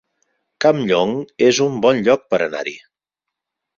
[0.65, 1.13] Campllong
[1.49, 2.75] es un bon lloc per anar-hi